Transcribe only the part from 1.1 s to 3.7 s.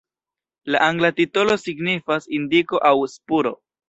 titolo signifas "indiko" aŭ "spuro".